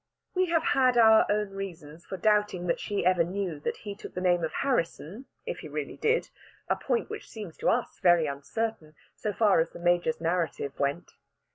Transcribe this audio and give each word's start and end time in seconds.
We 0.33 0.47
have 0.47 0.63
had 0.63 0.97
our 0.97 1.27
own 1.29 1.51
reasons 1.51 2.07
for 2.07 2.17
doubting 2.17 2.65
that 2.65 2.79
she 2.79 3.05
ever 3.05 3.23
knew 3.23 3.59
that 3.59 3.77
he 3.77 3.93
took 3.93 4.15
the 4.15 4.19
name 4.19 4.43
of 4.43 4.51
Harrisson 4.51 5.27
if 5.45 5.59
he 5.59 5.67
really 5.67 5.95
did 5.97 6.31
a 6.67 6.75
point 6.75 7.07
which 7.11 7.29
seemed 7.29 7.53
to 7.59 7.69
us 7.69 7.99
very 8.01 8.25
uncertain, 8.25 8.95
so 9.15 9.31
far 9.31 9.59
as 9.59 9.69
the 9.69 9.79
Major's 9.79 10.19
narrative 10.19 10.73
went. 10.79 11.11